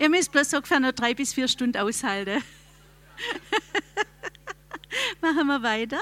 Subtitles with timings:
[0.00, 2.42] Ihr müsst bloß ungefähr noch drei bis vier Stunden aushalten.
[5.20, 6.00] Machen wir weiter.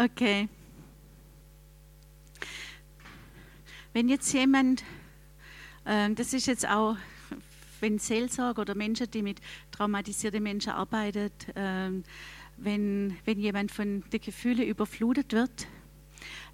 [0.00, 0.48] Okay.
[3.98, 4.84] Wenn jetzt jemand,
[5.84, 6.96] äh, das ist jetzt auch,
[7.80, 9.40] wenn Seelsorger oder Menschen, die mit
[9.72, 11.90] traumatisierten Menschen arbeiten, äh,
[12.58, 15.66] wenn, wenn jemand von den Gefühlen überflutet wird,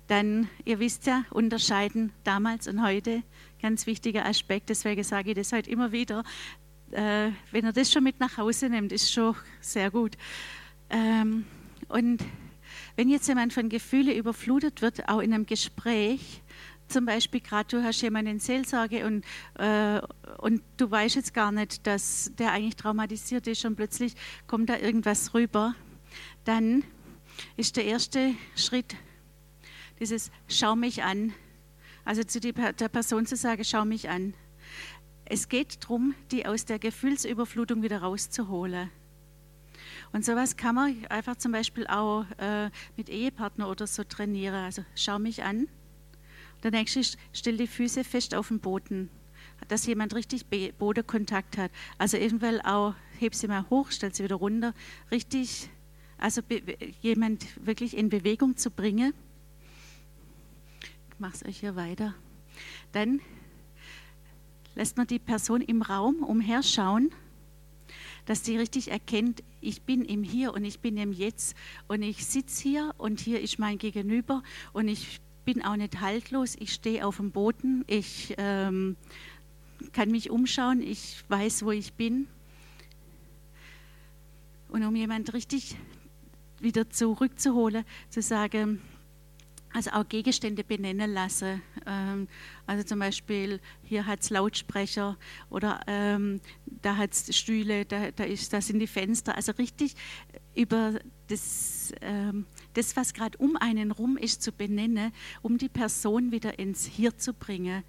[0.07, 3.23] dann, ihr wisst ja, unterscheiden damals und heute,
[3.61, 6.25] ganz wichtiger Aspekt, deswegen sage ich das heute immer wieder,
[6.93, 10.17] äh, wenn er das schon mit nach Hause nimmt, ist schon sehr gut.
[10.89, 11.45] Ähm,
[11.89, 12.25] und
[12.97, 16.41] wenn jetzt jemand von Gefühlen überflutet wird, auch in einem Gespräch,
[16.89, 19.25] zum Beispiel gerade du hast jemanden in Seelsorge und,
[19.59, 20.01] äh,
[20.39, 24.15] und du weißt jetzt gar nicht, dass der eigentlich traumatisiert ist und plötzlich
[24.47, 25.75] kommt da irgendwas rüber,
[26.45, 26.85] dann
[27.57, 28.97] ist der erste Schritt
[30.01, 31.33] dieses Schau mich an.
[32.05, 34.35] Also zu der Person zu sagen, schau mich an.
[35.25, 38.91] Es geht darum, die aus der Gefühlsüberflutung wieder rauszuholen.
[40.13, 44.55] Und sowas kann man einfach zum Beispiel auch äh, mit Ehepartner oder so trainieren.
[44.55, 45.69] Also schau mich an.
[46.65, 49.11] Der nächste ist, stell die Füße fest auf den Boden,
[49.69, 50.47] dass jemand richtig
[50.79, 51.71] Bodenkontakt hat.
[51.99, 54.73] Also eventuell auch, heb sie mal hoch, stell sie wieder runter.
[55.11, 55.69] Richtig,
[56.17, 56.41] also
[57.03, 59.13] jemand wirklich in Bewegung zu bringen.
[61.11, 62.15] Ich mache es euch hier weiter.
[62.93, 63.21] Dann
[64.75, 67.13] lässt man die Person im Raum umherschauen
[68.27, 71.55] dass sie richtig erkennt, ich bin im Hier und ich bin im Jetzt
[71.89, 76.57] und ich sitze hier und hier ist mein Gegenüber und ich bin auch nicht haltlos,
[76.59, 78.97] ich stehe auf dem Boden, ich ähm,
[79.93, 82.27] kann mich umschauen, ich weiß, wo ich bin.
[84.69, 85.77] Und um jemand richtig
[86.61, 88.81] wieder zurückzuholen, zu sagen,
[89.75, 91.61] also auch Gegenstände benennen lassen.
[91.85, 92.29] Ähm,
[92.67, 95.19] also zum Beispiel, hier hat es Lautsprecher
[95.51, 99.35] oder ähm, da hat es Stühle, da, da, ist, da sind die Fenster.
[99.35, 99.95] Also richtig
[100.55, 105.13] über das, ähm, das was gerade um einen rum ist, zu benennen,
[105.43, 107.83] um die Person wieder ins Hier zu bringen.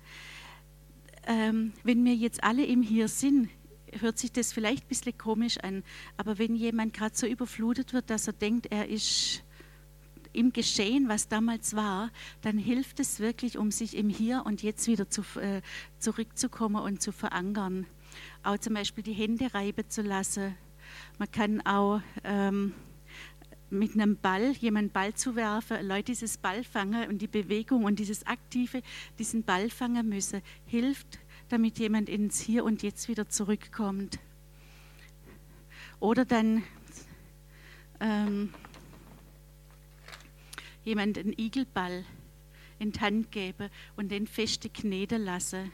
[1.27, 3.49] Ähm, wenn wir jetzt alle im Hier sind,
[3.99, 5.83] hört sich das vielleicht ein bisschen komisch an,
[6.17, 9.41] aber wenn jemand gerade so überflutet wird, dass er denkt, er ist
[10.33, 14.87] im Geschehen, was damals war, dann hilft es wirklich, um sich im Hier und Jetzt
[14.87, 15.61] wieder zu, äh,
[15.97, 17.85] zurückzukommen und zu verankern.
[18.43, 20.55] Auch zum Beispiel die Hände reiben zu lassen.
[21.17, 22.73] Man kann auch ähm,
[23.69, 27.99] mit einem Ball jemanden Ball zu werfen, Leute dieses Ball fangen und die Bewegung und
[27.99, 28.81] dieses Aktive,
[29.17, 34.19] diesen Ball fangen müssen, hilft, damit jemand ins Hier und Jetzt wieder zurückkommt.
[35.99, 36.63] Oder dann
[37.99, 38.53] ähm,
[40.83, 42.05] jemand einen Igelball
[42.79, 45.71] in die Hand geben und den feste kneten lassen.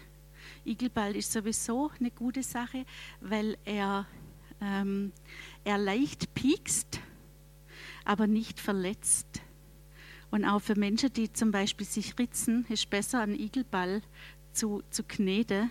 [0.66, 2.85] Igelball ist sowieso eine gute Sache,
[3.19, 4.08] weil er,
[4.62, 5.12] ähm,
[5.63, 7.00] er leicht piekst,
[8.06, 9.42] aber nicht verletzt.
[10.30, 14.02] Und auch für Menschen, die zum Beispiel sich ritzen, ist besser, einen Igelball
[14.54, 15.70] zu, zu kneten.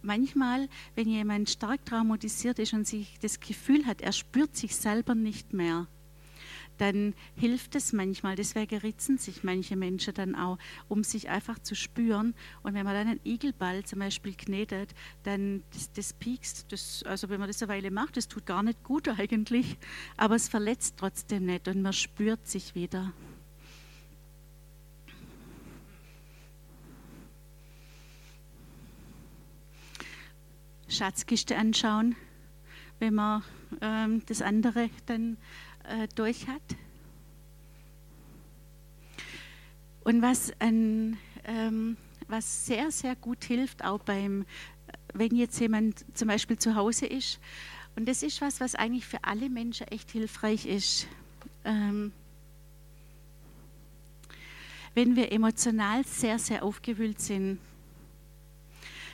[0.00, 5.14] Manchmal, wenn jemand stark traumatisiert ist und sich das Gefühl hat, er spürt sich selber
[5.14, 5.86] nicht mehr,
[6.82, 8.34] dann hilft es manchmal.
[8.34, 12.34] Deswegen ritzen sich manche Menschen dann auch, um sich einfach zu spüren.
[12.64, 16.72] Und wenn man dann einen Igelball zum Beispiel knetet, dann das, das piekst.
[16.72, 19.76] Das, also wenn man das eine Weile macht, das tut gar nicht gut eigentlich,
[20.16, 23.12] aber es verletzt trotzdem nicht und man spürt sich wieder.
[30.88, 32.16] Schatzkiste anschauen,
[32.98, 33.44] wenn man
[33.80, 35.38] ähm, das andere dann
[35.92, 36.62] äh, durch hat.
[40.04, 41.96] Und was, ein, ähm,
[42.28, 44.46] was sehr, sehr gut hilft, auch beim,
[45.14, 47.38] wenn jetzt jemand zum Beispiel zu Hause ist,
[47.94, 51.06] und das ist was, was eigentlich für alle Menschen echt hilfreich ist.
[51.64, 52.12] Ähm,
[54.94, 57.58] wenn wir emotional sehr, sehr aufgewühlt sind,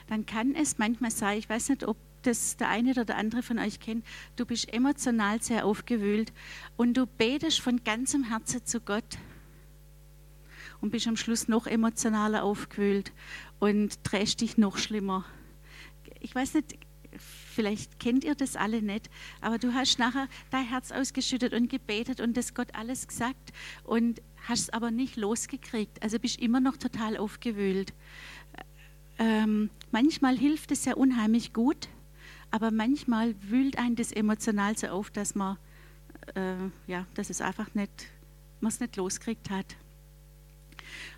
[0.07, 1.97] dann kann es manchmal sein, ich weiß nicht, ob
[2.29, 4.05] das der eine oder der andere von euch kennt,
[4.37, 6.33] du bist emotional sehr aufgewühlt
[6.77, 9.19] und du betest von ganzem Herzen zu Gott
[10.81, 13.13] und bist am Schluss noch emotionaler aufgewühlt
[13.59, 15.25] und drehst dich noch schlimmer.
[16.21, 16.79] Ich weiß nicht,
[17.19, 19.09] vielleicht kennt ihr das alle nicht,
[19.41, 23.53] aber du hast nachher dein Herz ausgeschüttet und gebetet und das Gott alles gesagt
[23.85, 26.03] und hast es aber nicht losgekriegt.
[26.03, 27.93] Also bist immer noch total aufgewühlt.
[29.19, 31.89] Ähm, manchmal hilft es ja unheimlich gut,
[32.51, 35.59] aber manchmal wühlt einen das emotional so auf, dass man
[36.35, 36.57] äh,
[36.87, 38.07] ja, dass es einfach nicht,
[38.61, 39.77] man es nicht loskriegt hat.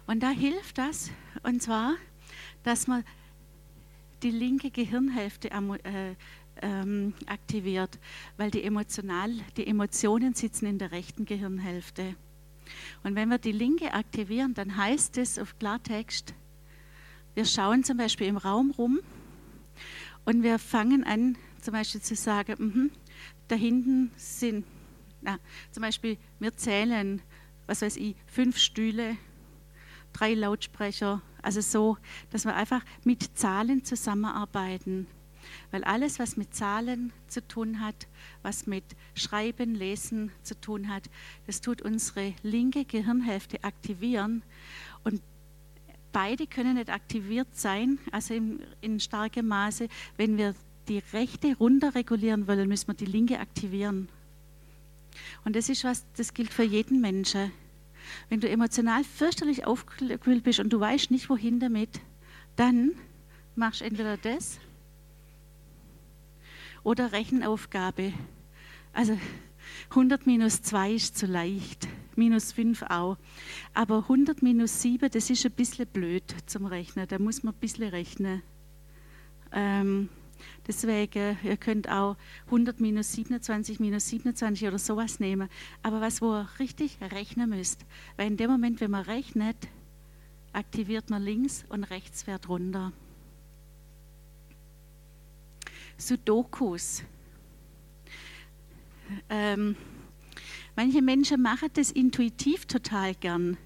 [0.06, 1.10] Und da hilft das,
[1.42, 1.94] und zwar,
[2.62, 3.04] dass man
[4.22, 6.14] die linke Gehirnhälfte äh,
[6.62, 7.98] ähm, aktiviert,
[8.36, 12.16] weil die, emotional, die Emotionen sitzen in der rechten Gehirnhälfte.
[13.02, 16.34] Und wenn wir die linke aktivieren, dann heißt es auf Klartext,
[17.34, 19.00] wir schauen zum Beispiel im Raum rum
[20.30, 22.90] und wir fangen an, zum Beispiel zu sagen, mh,
[23.48, 24.64] da hinten sind,
[25.22, 25.40] na,
[25.72, 27.20] zum Beispiel, wir zählen,
[27.66, 29.16] was weiß ich, fünf Stühle,
[30.12, 31.96] drei Lautsprecher, also so,
[32.30, 35.08] dass wir einfach mit Zahlen zusammenarbeiten.
[35.72, 38.06] Weil alles, was mit Zahlen zu tun hat,
[38.42, 38.84] was mit
[39.14, 41.10] Schreiben, Lesen zu tun hat,
[41.48, 44.44] das tut unsere linke Gehirnhälfte aktivieren.
[45.02, 45.22] Und
[46.12, 49.88] beide können nicht aktiviert sein, also in, in starkem Maße.
[50.16, 50.54] Wenn wir
[50.88, 54.08] die rechte runterregulieren wollen, müssen wir die linke aktivieren.
[55.44, 57.52] Und das ist was, das gilt für jeden Menschen.
[58.28, 62.00] Wenn du emotional fürchterlich aufgewühlt bist und du weißt nicht, wohin damit,
[62.56, 62.92] dann
[63.54, 64.58] machst du entweder das
[66.82, 68.12] oder Rechenaufgabe.
[68.92, 69.18] Also
[69.90, 73.16] 100 minus 2 ist zu leicht, minus 5 auch.
[73.74, 77.06] Aber 100 minus 7, das ist ein bisschen blöd zum Rechnen.
[77.08, 78.42] Da muss man ein bisschen rechnen.
[79.52, 80.08] Ähm,
[80.66, 85.48] deswegen, ihr könnt auch 100 minus 27 minus 27 oder sowas nehmen.
[85.82, 87.84] Aber was, wo ihr richtig rechnen müsst.
[88.16, 89.56] Weil in dem Moment, wenn man rechnet,
[90.52, 92.92] aktiviert man links und rechts fährt runter.
[95.96, 97.02] Sudokus.
[99.28, 99.76] Ähm,
[100.76, 103.56] manche Menschen machen das intuitiv total gern,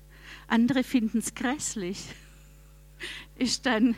[0.49, 2.07] andere finden es grässlich.
[3.37, 3.97] Ist dann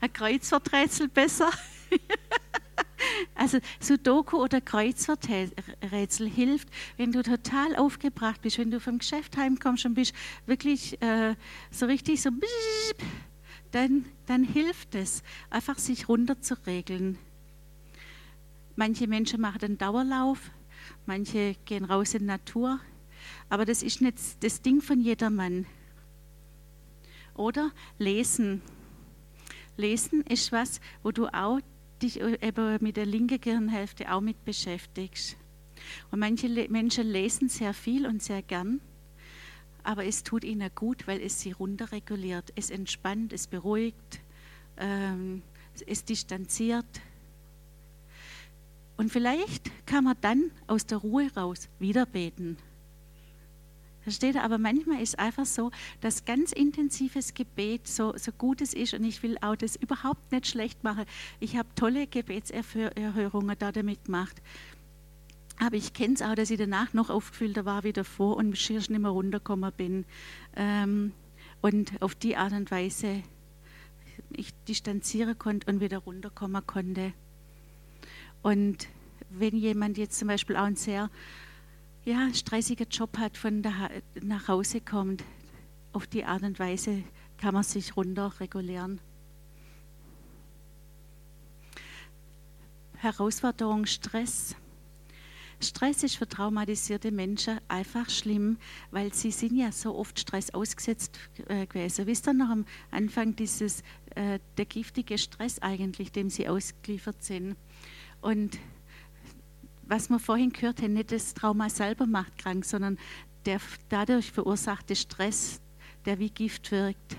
[0.00, 1.50] ein Kreuzworträtsel besser?
[3.34, 9.86] also Sudoku oder Kreuzworträtsel hilft, wenn du total aufgebracht bist, wenn du vom Geschäft heimkommst
[9.86, 10.14] und bist
[10.46, 11.34] wirklich äh,
[11.70, 12.30] so richtig so,
[13.70, 17.18] dann, dann hilft es, einfach sich runterzuregeln.
[18.78, 20.52] Manche Menschen machen einen Dauerlauf,
[21.04, 22.78] manche gehen raus in die Natur,
[23.48, 25.66] aber das ist nicht das Ding von jedermann.
[27.34, 28.62] Oder lesen.
[29.76, 31.58] Lesen ist was, wo du auch
[32.00, 35.36] dich eben mit der linken Gehirnhälfte auch mit beschäftigst.
[36.12, 38.80] Und manche Menschen lesen sehr viel und sehr gern,
[39.82, 44.20] aber es tut ihnen gut, weil es sie runterreguliert, es entspannt, es beruhigt,
[44.76, 45.42] ähm,
[45.84, 46.86] es distanziert,
[48.98, 52.58] und vielleicht kann man dann aus der Ruhe raus wieder beten.
[54.02, 54.42] Versteht ihr?
[54.42, 58.94] Aber manchmal ist es einfach so, dass ganz intensives Gebet so, so gut es ist
[58.94, 61.04] und ich will auch das überhaupt nicht schlecht machen.
[61.40, 64.42] Ich habe tolle Gebetserhörungen da damit gemacht.
[65.60, 68.78] Aber ich kenne es auch, dass ich danach noch aufgefüllter war wie davor und schier
[68.78, 70.06] nicht mehr runtergekommen bin.
[70.56, 71.12] Ähm,
[71.60, 73.22] und auf die Art und Weise
[74.30, 77.12] ich distanzieren konnte und wieder runterkommen konnte.
[78.42, 78.88] Und
[79.30, 81.10] wenn jemand jetzt zum Beispiel auch einen sehr
[82.04, 83.90] ja, stressiger Job hat, von da,
[84.22, 85.24] nach Hause kommt,
[85.92, 87.02] auf die Art und Weise
[87.38, 89.00] kann man sich runter regulieren.
[92.96, 94.56] Herausforderung, Stress.
[95.60, 98.58] Stress ist für traumatisierte Menschen einfach schlimm,
[98.90, 101.18] weil sie sind ja so oft Stress ausgesetzt
[101.48, 102.06] äh, gewesen.
[102.06, 103.82] Wisst ihr noch am Anfang dieses,
[104.14, 107.56] äh, der giftige Stress eigentlich, dem sie ausgeliefert sind?
[108.20, 108.58] Und
[109.82, 112.98] was wir vorhin gehört haben, nicht das Trauma selber macht krank, sondern
[113.46, 115.60] der dadurch verursachte Stress,
[116.04, 117.16] der wie Gift wirkt.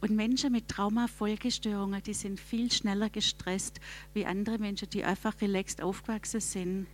[0.00, 3.80] Und Menschen mit Traumafolgestörungen, die sind viel schneller gestresst
[4.14, 6.86] wie andere Menschen, die einfach relaxed aufgewachsen sind,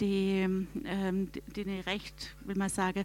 [0.00, 0.46] die,
[0.84, 3.04] ähm, die eine recht, will man sagen,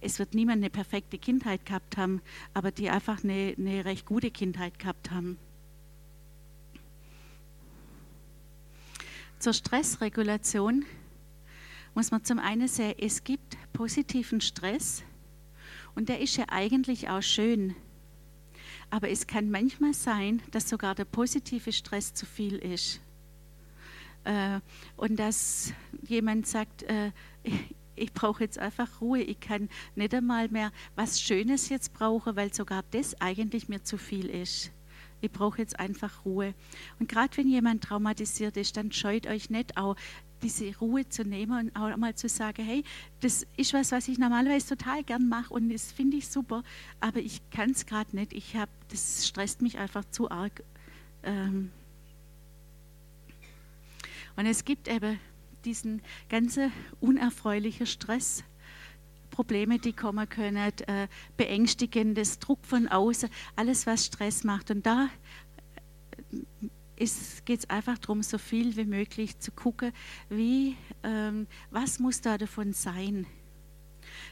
[0.00, 2.20] es wird niemand eine perfekte Kindheit gehabt haben,
[2.52, 5.38] aber die einfach eine, eine recht gute Kindheit gehabt haben.
[9.44, 10.86] Zur Stressregulation
[11.94, 15.02] muss man zum einen sehen, es gibt positiven Stress
[15.94, 17.76] und der ist ja eigentlich auch schön.
[18.88, 23.02] Aber es kann manchmal sein, dass sogar der positive Stress zu viel ist.
[24.24, 24.60] Äh,
[24.96, 25.74] und dass
[26.08, 27.12] jemand sagt, äh,
[27.96, 32.54] ich brauche jetzt einfach Ruhe, ich kann nicht einmal mehr was Schönes jetzt brauchen, weil
[32.54, 34.72] sogar das eigentlich mir zu viel ist.
[35.24, 36.54] Ich brauche jetzt einfach Ruhe.
[37.00, 39.96] Und gerade wenn jemand traumatisiert ist, dann scheut euch nicht auch
[40.42, 42.84] diese Ruhe zu nehmen und auch mal zu sagen, hey,
[43.20, 46.62] das ist was, was ich normalerweise total gern mache und das finde ich super,
[47.00, 48.34] aber ich kann es gerade nicht.
[48.34, 50.62] Ich habe, das stresst mich einfach zu arg.
[51.22, 51.70] Ähm
[54.36, 55.18] und es gibt eben
[55.64, 58.44] diesen ganzen unerfreulichen Stress.
[59.34, 64.70] Probleme, die kommen können, äh, beängstigendes Druck von außen, alles, was Stress macht.
[64.70, 65.08] Und da
[67.44, 69.92] geht es einfach darum, so viel wie möglich zu gucken,
[70.28, 73.26] wie, ähm, was muss da davon sein.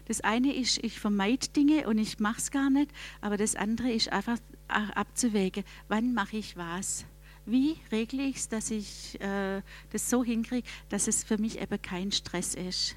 [0.04, 3.90] Das eine ist, ich vermeide Dinge und ich mache es gar nicht, aber das andere
[3.90, 7.04] ist einfach abzuwägen, wann mache ich was.
[7.44, 11.82] Wie regle ich es, dass ich äh, das so hinkriege, dass es für mich eben
[11.82, 12.94] kein Stress ist.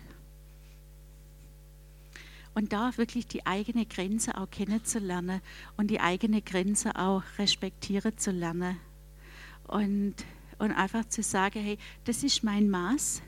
[2.55, 5.41] Und da wirklich die eigene Grenze auch kennenzulernen
[5.77, 8.77] und die eigene Grenze auch respektieren zu lernen
[9.67, 10.15] und,
[10.57, 13.21] und einfach zu sagen, hey, das ist mein Maß.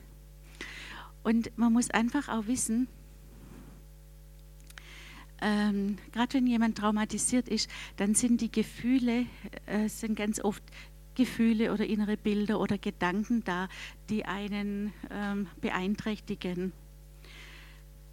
[1.22, 2.88] Und man muss einfach auch wissen,
[5.40, 9.26] ähm, gerade wenn jemand traumatisiert ist, dann sind die Gefühle,
[9.66, 10.62] äh, sind ganz oft
[11.14, 13.68] Gefühle oder innere Bilder oder Gedanken da,
[14.08, 16.72] die einen ähm, beeinträchtigen.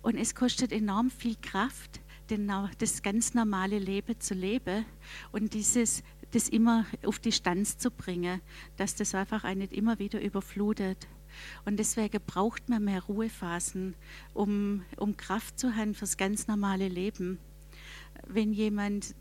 [0.06, 2.00] Und es kostet enorm viel Kraft,
[2.78, 4.86] das ganz normale Leben zu leben
[5.32, 8.40] und dieses das immer auf Distanz zu bringen,
[8.78, 11.08] dass das einfach einen nicht immer wieder überflutet.
[11.66, 13.96] Und deswegen braucht man mehr Ruhephasen,
[14.36, 17.40] um, um Kraft zu haben fürs ganz normale Leben.
[18.28, 19.16] Wenn jemand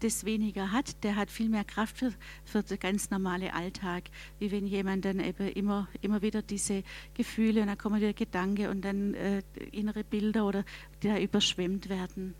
[0.00, 2.12] das weniger hat, der hat viel mehr Kraft für,
[2.44, 4.04] für den ganz normalen Alltag,
[4.38, 6.82] wie wenn jemand dann eben immer, immer wieder diese
[7.14, 10.64] Gefühle und dann kommen wieder Gedanken und dann äh, innere Bilder oder
[11.02, 12.34] die überschwemmt werden.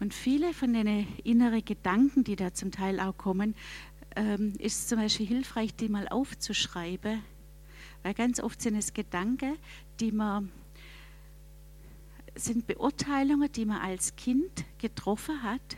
[0.00, 3.54] Und viele von den inneren Gedanken, die da zum Teil auch kommen,
[4.16, 7.22] ähm, ist zum Beispiel hilfreich, die mal aufzuschreiben.
[8.02, 9.56] Weil ganz oft sind es Gedanken,
[9.98, 10.50] die man
[12.38, 15.76] sind Beurteilungen, die man als Kind getroffen hat,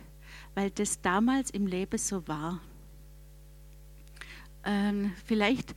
[0.55, 2.61] weil das damals im Leben so war.
[4.65, 5.75] Ähm, vielleicht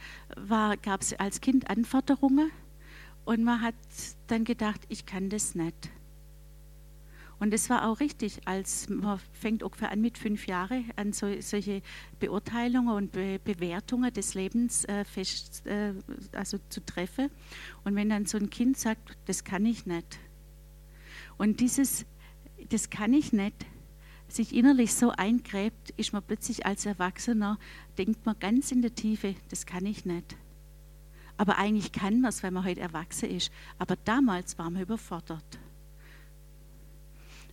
[0.50, 2.52] gab es als Kind Anforderungen
[3.26, 3.76] und man hat
[4.28, 5.90] dann gedacht, ich kann das nicht.
[7.40, 11.28] Und es war auch richtig, als man fängt ungefähr an mit fünf Jahren an so,
[11.42, 11.82] solche
[12.20, 15.94] Beurteilungen und Be Bewertungen des Lebens äh, fest, äh,
[16.32, 17.30] also zu treffen.
[17.84, 20.20] Und wenn dann so ein Kind sagt, das kann ich nicht.
[21.38, 22.06] Und dieses,
[22.70, 23.66] das kann ich nicht,
[24.28, 27.60] sich innerlich so eingräbt, ist man plötzlich als Erwachsener,
[27.98, 30.36] denkt man ganz in der Tiefe, das kann ich nicht.
[31.38, 33.52] Aber eigentlich kann man es, weil man heute erwachsen ist.
[33.78, 35.60] Aber damals war man überfordert.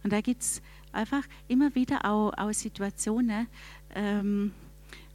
[0.02, 3.46] Und da gibt es einfach immer wieder auch, auch Situationen,
[3.94, 4.52] ähm,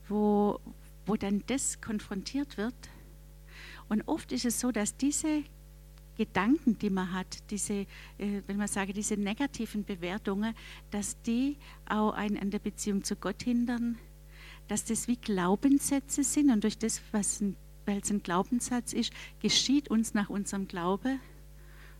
[0.07, 0.59] wo,
[1.05, 2.75] wo dann das konfrontiert wird.
[3.89, 5.43] Und oft ist es so, dass diese
[6.15, 7.85] Gedanken, die man hat, diese,
[8.17, 10.53] äh, wenn man sage, diese negativen Bewertungen,
[10.91, 11.57] dass die
[11.87, 13.97] auch einen an der Beziehung zu Gott hindern,
[14.67, 17.55] dass das wie Glaubenssätze sind und durch das, was ein,
[17.85, 21.19] weil es ein Glaubenssatz ist, geschieht uns nach unserem Glaube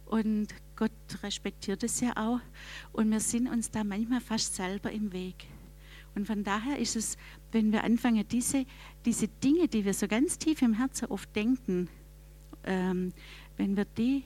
[0.05, 0.91] und Gott
[1.23, 2.39] respektiert es ja auch.
[2.91, 5.47] Und wir sind uns da manchmal fast selber im Weg.
[6.15, 7.17] Und von daher ist es,
[7.51, 8.65] wenn wir anfangen, diese,
[9.05, 11.89] diese Dinge, die wir so ganz tief im Herzen oft denken,
[12.63, 13.13] ähm,
[13.57, 14.23] wenn wir die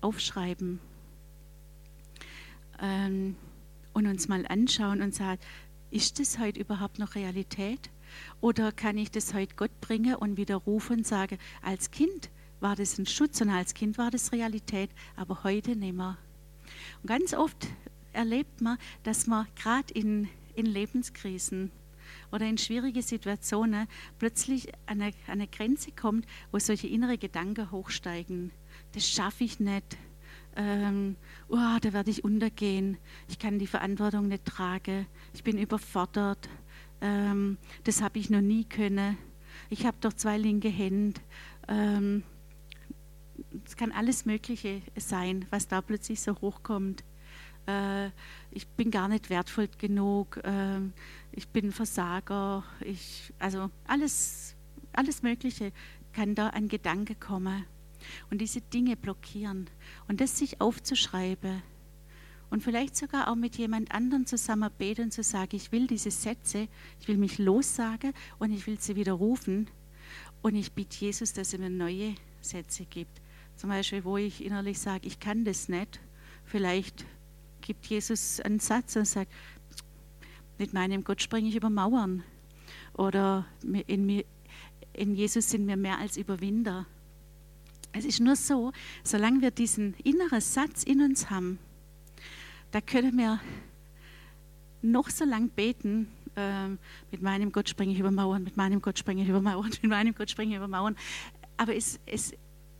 [0.00, 0.80] aufschreiben
[2.80, 3.36] ähm,
[3.92, 5.40] und uns mal anschauen und sagen,
[5.90, 7.90] ist das heute überhaupt noch Realität?
[8.40, 12.76] Oder kann ich das heute Gott bringen und wieder rufen und sagen, als Kind war
[12.76, 16.18] das ein Schutz und als Kind war das Realität, aber heute nicht mehr.
[17.02, 17.68] Und ganz oft
[18.12, 21.70] erlebt man, dass man gerade in, in Lebenskrisen
[22.32, 23.86] oder in schwierige Situationen
[24.18, 28.52] plötzlich an eine, an eine Grenze kommt, wo solche innere Gedanken hochsteigen.
[28.92, 29.96] Das schaffe ich nicht.
[30.56, 31.16] Ähm,
[31.48, 32.98] oh, da werde ich untergehen.
[33.28, 35.06] Ich kann die Verantwortung nicht tragen.
[35.32, 36.48] Ich bin überfordert.
[37.00, 39.16] Ähm, das habe ich noch nie können.
[39.68, 41.20] Ich habe doch zwei linke Hände.
[41.68, 42.24] Ähm,
[43.64, 47.04] es kann alles Mögliche sein, was da plötzlich so hochkommt.
[47.66, 48.08] Äh,
[48.50, 50.80] ich bin gar nicht wertvoll genug, äh,
[51.32, 54.56] ich bin Versager, ich, also alles,
[54.92, 55.72] alles Mögliche
[56.12, 57.64] kann da an Gedanke kommen
[58.30, 59.68] und diese Dinge blockieren
[60.08, 61.62] und das sich aufzuschreiben
[62.50, 66.68] und vielleicht sogar auch mit jemand anderem zusammen beten zu sagen, ich will diese Sätze,
[67.00, 69.70] ich will mich lossagen und ich will sie wieder rufen
[70.42, 73.20] und ich bitte Jesus, dass er mir neue Sätze gibt.
[73.56, 76.00] Zum Beispiel, wo ich innerlich sage, ich kann das nicht.
[76.44, 77.04] Vielleicht
[77.60, 79.30] gibt Jesus einen Satz und sagt,
[80.58, 82.24] mit meinem Gott springe ich über Mauern.
[82.94, 83.46] Oder
[83.86, 84.24] in, mir,
[84.92, 86.86] in Jesus sind wir mehr als Überwinder.
[87.92, 91.58] Es ist nur so, solange wir diesen inneren Satz in uns haben,
[92.70, 93.40] da können wir
[94.82, 96.68] noch so lang beten, äh,
[97.10, 99.90] mit meinem Gott springe ich über Mauern, mit meinem Gott springe ich über Mauern, mit
[99.90, 100.96] meinem Gott springe ich über Mauern.
[101.56, 102.32] Aber es, es,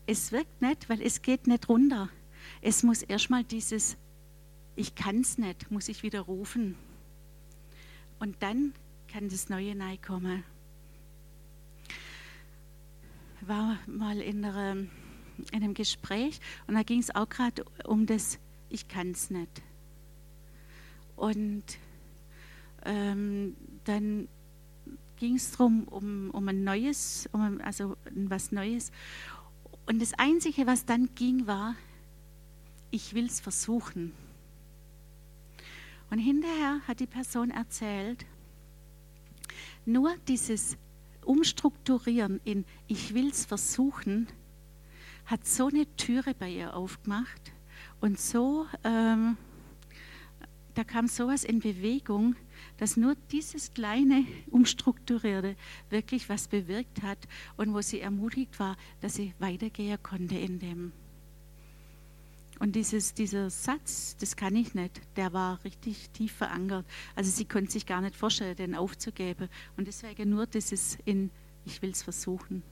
[0.07, 2.09] es wirkt nicht, weil es geht nicht runter.
[2.63, 3.97] Es muss erstmal dieses
[4.77, 6.77] Ich kann es nicht, muss ich wieder rufen.
[8.19, 8.73] Und dann
[9.09, 9.75] kann das Neue
[10.07, 10.45] kommen.
[13.41, 14.77] Ich war mal in, einer,
[15.53, 19.63] in einem Gespräch und da ging es auch gerade um das Ich kann es nicht.
[21.17, 21.65] Und
[22.85, 24.29] ähm, dann
[25.17, 28.91] ging es darum, um, um ein neues, um, also was Neues.
[29.87, 31.75] Und das Einzige, was dann ging, war,
[32.91, 34.13] ich will es versuchen.
[36.11, 38.25] Und hinterher hat die Person erzählt,
[39.85, 40.77] nur dieses
[41.25, 44.27] Umstrukturieren in ich will es versuchen,
[45.31, 47.53] hat so eine Türe bei ihr aufgemacht
[48.01, 49.37] und so, ähm,
[50.75, 52.35] da kam sowas in Bewegung,
[52.79, 55.55] dass nur dieses kleine Umstrukturierte
[55.89, 57.19] wirklich was bewirkt hat
[57.57, 60.93] und wo sie ermutigt war, dass sie weitergehen konnte in dem.
[62.59, 66.85] Und dieses, dieser Satz, das kann ich nicht, der war richtig tief verankert.
[67.15, 69.49] Also sie konnte sich gar nicht vorstellen, den aufzugeben.
[69.77, 71.31] Und deswegen nur dieses in,
[71.65, 72.63] ich will es versuchen.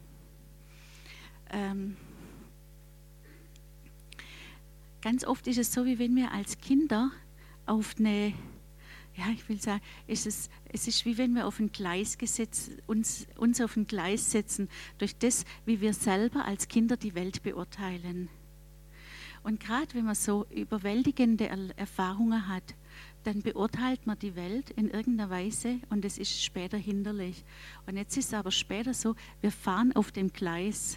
[1.51, 1.97] Ähm,
[5.03, 7.11] ganz oft ist es so, wie wenn wir als Kinder
[7.67, 8.35] auf eine
[9.19, 12.71] ja, ich will sagen, es ist, es ist wie wenn wir auf ein Gleis gesetzt,
[12.87, 17.43] uns, uns auf ein Gleis setzen, durch das, wie wir selber als Kinder die Welt
[17.43, 18.29] beurteilen.
[19.43, 22.75] Und gerade wenn man so überwältigende Erfahrungen hat,
[23.25, 27.45] dann beurteilt man die Welt in irgendeiner Weise und es ist später hinderlich.
[27.87, 30.97] Und jetzt ist es aber später so, wir fahren auf dem Gleis.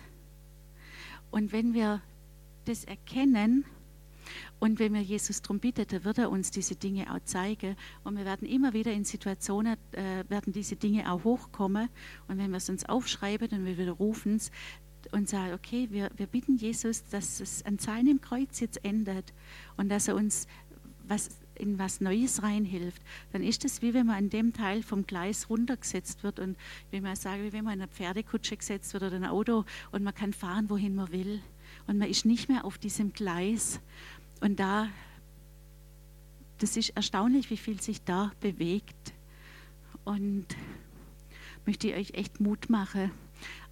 [1.32, 2.02] Und wenn wir
[2.66, 3.66] das erkennen,
[4.60, 7.76] und wenn wir Jesus darum bitten, dann wird er uns diese Dinge auch zeigen.
[8.04, 11.90] Und wir werden immer wieder in Situationen, äh, werden diese Dinge auch hochkommen.
[12.28, 14.52] Und wenn wir es uns aufschreiben und wir wieder rufen es
[15.12, 19.34] und sagen, okay, wir, wir bitten Jesus, dass es an seinem Kreuz jetzt endet
[19.78, 20.48] und dass er uns
[21.08, 25.06] was, in was Neues reinhilft, dann ist es wie wenn man an dem Teil vom
[25.06, 26.58] Gleis runtergesetzt wird und
[26.92, 30.04] wie man sagen, wie wenn man in eine Pferdekutsche gesetzt wird oder ein Auto und
[30.04, 31.42] man kann fahren, wohin man will.
[31.92, 33.82] Und man ist nicht mehr auf diesem Gleis.
[34.40, 34.88] Und da,
[36.58, 39.14] das ist erstaunlich, wie viel sich da bewegt.
[40.06, 40.46] Und
[41.66, 43.12] möchte ich euch echt Mut machen,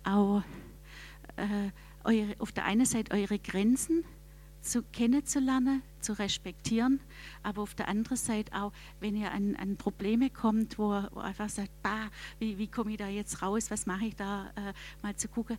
[0.04, 0.44] auch
[1.38, 1.70] äh,
[2.04, 4.04] eure, auf der einen Seite eure Grenzen
[4.62, 7.00] zu kennenzulernen, zu respektieren,
[7.44, 11.50] aber auf der anderen Seite auch, wenn ihr an, an Probleme kommt, wo, wo einfach
[11.50, 15.16] sagt, bah, wie, wie komme ich da jetzt raus, was mache ich da, äh, mal
[15.16, 15.58] zu gucken,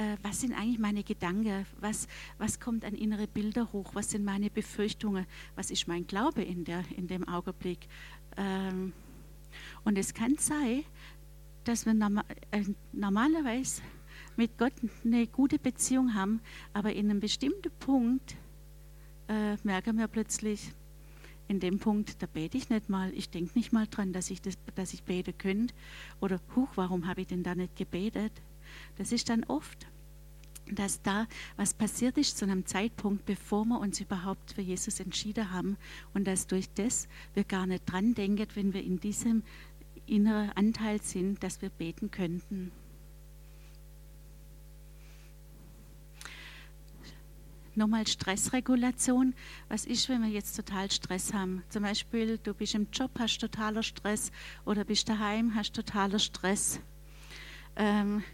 [0.00, 2.08] äh, was sind eigentlich meine Gedanken, was,
[2.38, 6.64] was kommt an innere Bilder hoch, was sind meine Befürchtungen, was ist mein Glaube in,
[6.64, 7.86] der, in dem Augenblick.
[8.38, 8.94] Ähm,
[9.84, 10.84] und es kann sein,
[11.64, 13.82] dass wir normal, äh, normalerweise
[14.36, 14.72] mit Gott
[15.04, 16.40] eine gute Beziehung haben,
[16.72, 18.36] aber in einem bestimmten Punkt
[19.28, 20.72] äh, merken wir plötzlich,
[21.46, 24.40] in dem Punkt, da bete ich nicht mal, ich denke nicht mal dran, dass ich,
[24.40, 25.74] das, dass ich beten könnte.
[26.20, 28.32] Oder, huch, warum habe ich denn da nicht gebetet?
[28.96, 29.86] Das ist dann oft,
[30.72, 35.50] dass da was passiert ist zu einem Zeitpunkt, bevor wir uns überhaupt für Jesus entschieden
[35.50, 35.76] haben
[36.14, 39.42] und dass durch das wir gar nicht dran denken, wenn wir in diesem
[40.06, 42.72] inneren Anteil sind, dass wir beten könnten.
[47.76, 49.32] Nochmal Stressregulation.
[49.68, 51.62] Was ist, wenn wir jetzt total Stress haben?
[51.68, 54.32] Zum Beispiel, du bist im Job, hast totaler Stress
[54.64, 56.80] oder bist daheim, hast totaler Stress.
[57.76, 58.24] Ähm,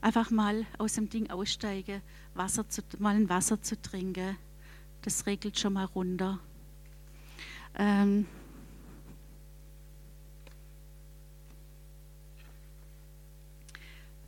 [0.00, 2.02] einfach mal aus dem Ding aussteigen,
[2.34, 4.36] Wasser zu, mal ein Wasser zu trinken.
[5.02, 6.40] Das regelt schon mal runter.
[7.78, 8.26] Ähm,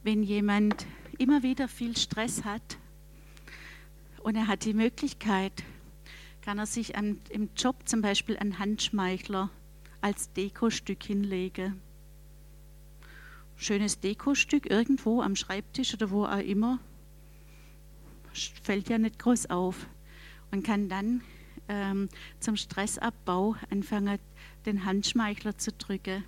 [0.02, 0.86] wenn jemand
[1.18, 2.78] immer wieder viel Stress hat
[4.22, 5.64] und er hat die Möglichkeit,
[6.42, 9.50] kann er sich an, im Job zum Beispiel einen Handschmeichler
[10.00, 11.80] als Dekostück hinlegen
[13.58, 16.78] schönes Dekostück irgendwo am Schreibtisch oder wo auch immer,
[18.62, 19.86] fällt ja nicht groß auf
[20.50, 21.22] und kann dann
[21.68, 22.08] ähm,
[22.40, 24.18] zum Stressabbau anfangen,
[24.64, 26.24] den Handschmeichler zu drücken.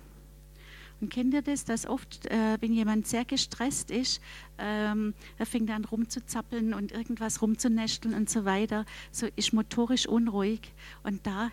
[0.99, 4.21] Und kennt ihr das, dass oft, äh, wenn jemand sehr gestresst ist,
[4.59, 10.73] ähm, er fängt an rumzuzappeln und irgendwas rumzunästeln und so weiter, so ist motorisch unruhig.
[11.01, 11.49] Und da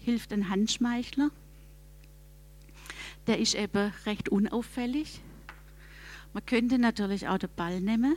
[0.00, 1.30] hilft ein Handschmeichler.
[3.26, 5.20] Der ist eben recht unauffällig.
[6.32, 8.16] Man könnte natürlich auch den Ball nehmen,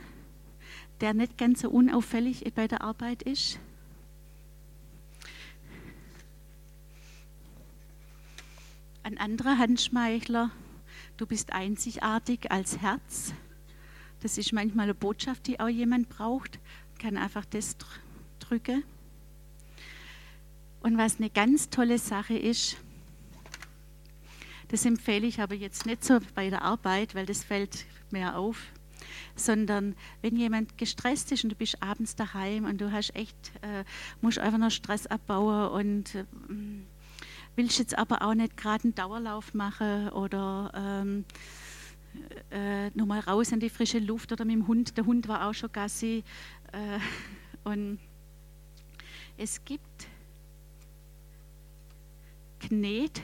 [1.00, 3.58] der nicht ganz so unauffällig bei der Arbeit ist.
[9.02, 10.50] Ein anderer Handschmeichler,
[11.16, 13.32] du bist einzigartig als Herz.
[14.20, 16.58] Das ist manchmal eine Botschaft, die auch jemand braucht.
[16.98, 17.76] Kann einfach das
[18.40, 18.82] drücken.
[20.80, 22.76] Und was eine ganz tolle Sache ist,
[24.68, 28.58] das empfehle ich aber jetzt nicht so bei der Arbeit, weil das fällt mehr auf,
[29.34, 33.84] sondern wenn jemand gestresst ist und du bist abends daheim und du hast echt, äh,
[34.20, 36.24] musst einfach noch Stress abbauen und äh,
[37.56, 41.24] willst jetzt aber auch nicht gerade einen Dauerlauf machen oder ähm,
[42.50, 44.96] äh, nochmal raus in die frische Luft oder mit dem Hund.
[44.96, 46.24] Der Hund war auch schon Gassi.
[46.72, 46.98] Äh,
[47.64, 47.98] und
[49.36, 50.06] es gibt
[52.60, 53.22] Knet.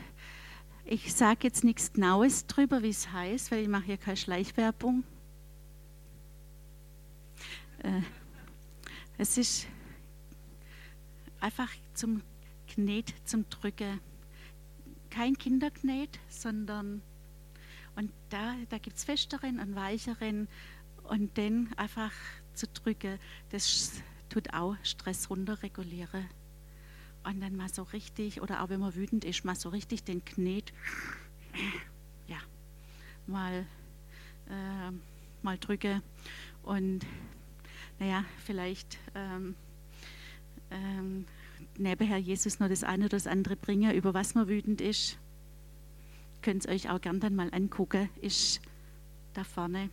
[0.86, 5.02] Ich sage jetzt nichts Genaues drüber, wie es heißt, weil ich mache hier keine Schleichwerbung.
[7.78, 8.02] Äh,
[9.16, 9.66] es ist
[11.40, 12.22] einfach zum
[12.68, 13.98] Knet, zum Drücken
[15.08, 17.00] kein Kinderknet, sondern
[17.96, 20.48] und da, da gibt es festeren und weicheren
[21.04, 22.12] und den einfach
[22.54, 23.18] zu drücken,
[23.50, 23.92] das
[24.28, 26.28] tut auch Stress runterregulieren.
[27.24, 30.24] Und dann mal so richtig, oder auch wenn man wütend ist, mal so richtig den
[30.24, 30.72] Knet,
[32.28, 32.36] ja,
[33.26, 33.66] mal,
[34.48, 34.90] äh,
[35.42, 36.02] mal drücke
[36.62, 37.06] und
[37.98, 39.54] naja, vielleicht ähm,
[40.70, 41.26] ähm,
[41.78, 45.18] nebenher Jesus noch das eine oder das andere bringen, über was man wütend ist.
[46.42, 48.60] Könnt ihr euch auch gern dann mal angucken, ist
[49.32, 49.88] da vorne.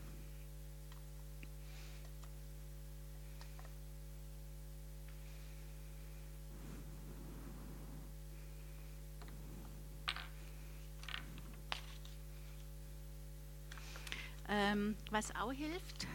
[14.53, 16.07] Ähm, was auch hilft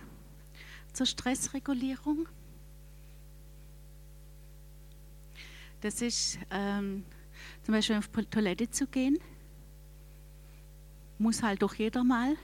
[0.92, 2.26] zur Stressregulierung
[5.80, 7.04] Das ist ähm,
[7.62, 9.18] zum Beispiel auf die Toilette zu gehen.
[11.18, 12.36] Muss halt doch jeder mal.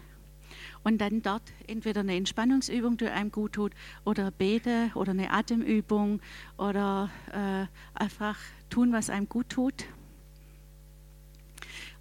[0.85, 3.73] Und dann dort entweder eine Entspannungsübung, die einem gut tut,
[4.05, 6.21] oder beten oder eine Atemübung
[6.59, 7.67] oder äh,
[7.99, 8.39] einfach
[8.69, 9.87] tun, was einem gut tut.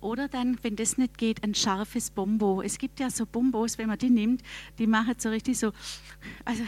[0.01, 2.61] Oder dann, wenn das nicht geht, ein scharfes Bombo.
[2.61, 4.41] Es gibt ja so Bombos, wenn man die nimmt,
[4.77, 5.71] die machen so richtig so,
[6.43, 6.63] also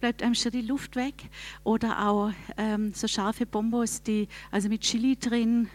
[0.00, 1.30] bleibt einem schon die Luft weg.
[1.62, 5.68] Oder auch ähm, so scharfe Bombos, die, also mit Chili drin,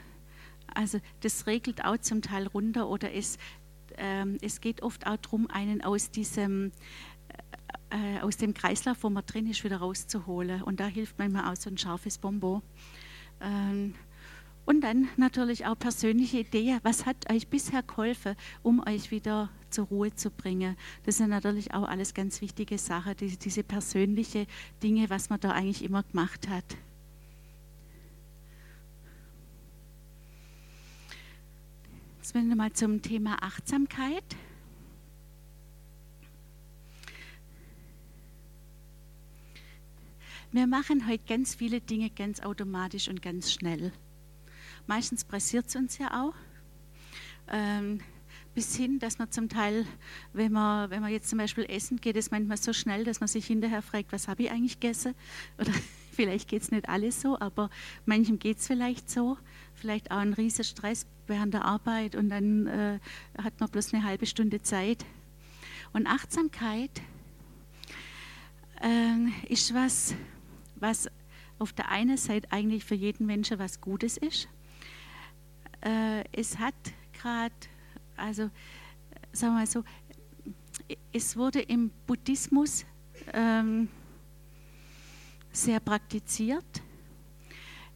[0.75, 2.89] also das regelt auch zum Teil runter.
[2.89, 3.37] Oder es,
[3.97, 6.71] ähm, es geht oft auch darum, einen aus diesem
[7.91, 10.61] äh, aus dem Kreislauf, wo man drin ist, wieder rauszuholen.
[10.61, 12.61] Und da hilft manchmal auch so ein scharfes Bombo.
[13.41, 13.95] Ähm,
[14.69, 16.79] und dann natürlich auch persönliche Ideen.
[16.83, 20.77] Was hat euch bisher geholfen, um euch wieder zur Ruhe zu bringen?
[21.07, 24.45] Das sind natürlich auch alles ganz wichtige Sachen, diese, diese persönliche
[24.83, 26.77] Dinge, was man da eigentlich immer gemacht hat.
[32.17, 34.23] Jetzt wir mal zum Thema Achtsamkeit.
[40.51, 43.91] Wir machen heute ganz viele Dinge ganz automatisch und ganz schnell.
[44.89, 46.33] Meistens pressiert es uns ja auch.
[47.47, 47.99] Ähm,
[48.55, 49.85] bis hin, dass man zum Teil,
[50.33, 53.27] wenn man, wenn man jetzt zum Beispiel essen geht, es manchmal so schnell, dass man
[53.27, 55.13] sich hinterher fragt, was habe ich eigentlich gegessen?
[55.59, 55.71] Oder
[56.11, 57.69] vielleicht geht es nicht alles so, aber
[58.07, 59.37] manchem geht es vielleicht so.
[59.75, 62.99] Vielleicht auch ein riesiger Stress während der Arbeit und dann äh,
[63.37, 65.05] hat man bloß eine halbe Stunde Zeit.
[65.93, 66.99] Und Achtsamkeit
[68.81, 70.15] äh, ist was,
[70.77, 71.11] was
[71.59, 74.49] auf der einen Seite eigentlich für jeden Menschen was Gutes ist
[75.81, 76.75] äh, es hat
[77.13, 77.53] gerade,
[78.15, 78.49] also
[79.31, 79.83] sagen wir mal so,
[81.11, 82.85] es wurde im Buddhismus
[83.33, 83.89] ähm,
[85.51, 86.81] sehr praktiziert.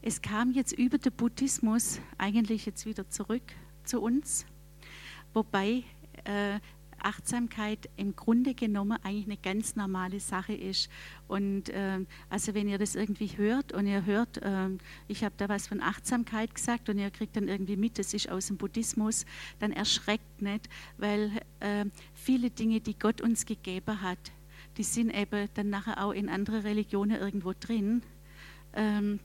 [0.02, 3.44] Es kam jetzt über den Buddhismus eigentlich jetzt wieder zurück
[3.84, 4.46] zu uns,
[5.34, 5.84] wobei
[6.26, 6.60] äh,
[7.04, 10.90] Achtsamkeit im Grunde genommen eigentlich eine ganz normale Sache ist.
[11.28, 14.70] Und äh, also wenn ihr das irgendwie hört und ihr hört, äh,
[15.08, 18.30] ich habe da was von Achtsamkeit gesagt und ihr kriegt dann irgendwie mit, das ist
[18.30, 19.26] aus dem Buddhismus,
[19.60, 24.32] dann erschreckt nicht, weil äh, viele Dinge, die Gott uns gegeben hat,
[24.78, 28.02] die sind eben dann nachher auch in andere Religionen irgendwo drin.
[28.74, 29.20] Ähm,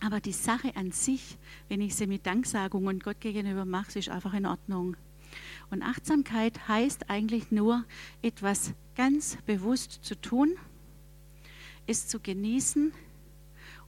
[0.00, 4.08] aber die Sache an sich, wenn ich sie mit Danksagung und Gott gegenüber mache, ist
[4.08, 4.96] einfach in Ordnung.
[5.70, 7.84] Und Achtsamkeit heißt eigentlich nur,
[8.22, 10.56] etwas ganz bewusst zu tun,
[11.86, 12.92] es zu genießen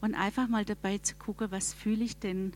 [0.00, 2.52] und einfach mal dabei zu gucken, was fühle ich denn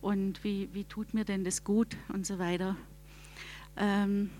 [0.00, 2.76] und wie, wie tut mir denn das gut und so weiter.
[3.76, 4.30] Ähm,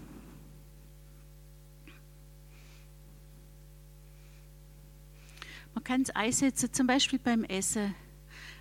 [5.75, 7.95] man kann es einsetzen, zum Beispiel beim Essen,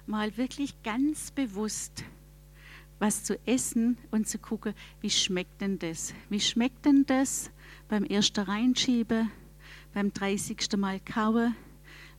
[0.05, 2.03] mal wirklich ganz bewusst
[2.99, 6.13] was zu essen und zu gucken, wie schmeckt denn das?
[6.29, 7.51] Wie schmeckt denn das
[7.87, 9.31] beim ersten Reinschieben,
[9.93, 10.77] beim 30.
[10.77, 11.55] Mal kauen?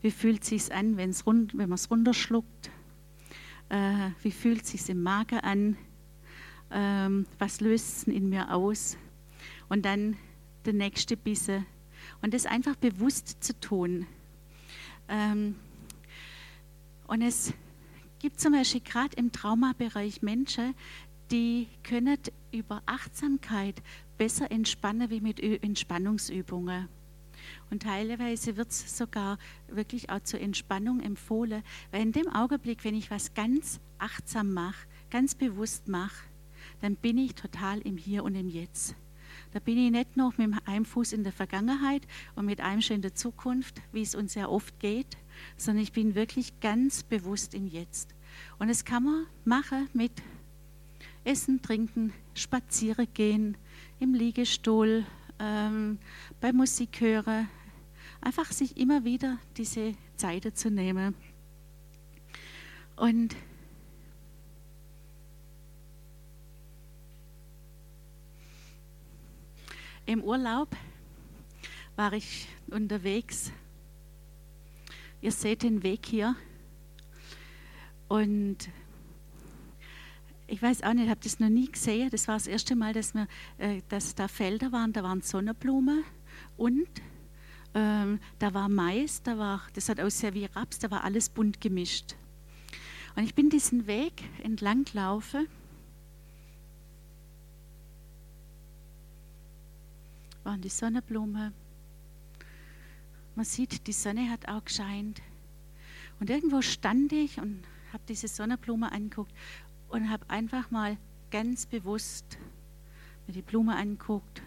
[0.03, 2.71] Wie fühlt es sich an, wenn's rund, wenn man es runterschluckt?
[3.69, 5.77] Äh, wie fühlt es sich im Magen an?
[6.71, 8.97] Ähm, was löst es in mir aus?
[9.69, 10.17] Und dann
[10.65, 11.65] der nächste Bisse.
[12.23, 14.07] Und das einfach bewusst zu tun.
[15.09, 15.57] Ähm,
[17.07, 17.53] und es
[18.19, 20.75] gibt zum Beispiel gerade im Traumabereich Menschen,
[21.31, 22.19] die können
[22.53, 23.83] über Achtsamkeit
[24.17, 26.89] besser entspannen wie mit Entspannungsübungen.
[27.71, 32.95] Und teilweise wird es sogar wirklich auch zur Entspannung empfohlen, weil in dem Augenblick, wenn
[32.95, 36.25] ich was ganz achtsam mache, ganz bewusst mache,
[36.81, 38.95] dann bin ich total im Hier und im Jetzt.
[39.53, 42.97] Da bin ich nicht noch mit einem Fuß in der Vergangenheit und mit einem schon
[42.97, 45.17] in der Zukunft, wie es uns ja oft geht,
[45.57, 48.15] sondern ich bin wirklich ganz bewusst im Jetzt.
[48.59, 50.13] Und das kann man machen mit
[51.25, 53.57] Essen, Trinken, Spazieren gehen,
[53.99, 55.05] im Liegestuhl,
[55.39, 55.99] ähm,
[56.41, 57.49] bei Musik hören.
[58.21, 61.15] Einfach sich immer wieder diese Zeit zu nehmen.
[62.97, 63.37] Und
[70.07, 70.69] im Urlaub
[71.97, 73.53] war ich unterwegs.
[75.21, 76.37] Ihr seht den Weg hier.
[78.09, 78.69] Und
[80.47, 82.11] ich weiß auch nicht, ich habe das noch nie gesehen.
[82.11, 83.27] Das war das erste Mal, dass, wir,
[83.59, 86.05] äh, dass da Felder waren, da waren Sonnenblumen
[86.57, 86.89] und
[87.75, 91.61] ähm, da war Mais, da war, das hat ausgesehen wie Raps, da war alles bunt
[91.61, 92.15] gemischt.
[93.17, 95.49] Und ich bin diesen Weg entlang gelaufen.
[100.45, 101.66] Waren die Sonnenblumen.
[103.37, 105.23] Man sieht, die Sonne hat auch gescheint.
[106.19, 109.33] Und irgendwo stand ich und habe diese Sonnenblume angeguckt
[109.89, 110.97] und habe einfach mal
[111.31, 112.39] ganz bewusst
[113.27, 114.43] mir die Blume angeguckt,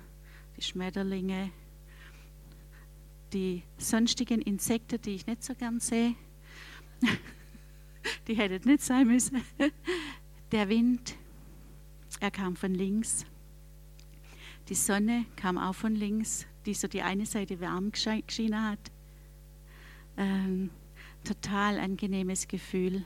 [0.57, 1.51] die Schmetterlinge,
[3.33, 6.15] die sonstigen Insekten, die ich nicht so gern sehe.
[8.27, 9.43] die hätten nicht sein müssen.
[10.51, 11.15] Der Wind,
[12.19, 13.25] er kam von links.
[14.67, 18.91] Die Sonne kam auch von links, die so die eine Seite warm geschienen hat.
[20.17, 20.69] Ähm,
[21.23, 23.05] total angenehmes Gefühl.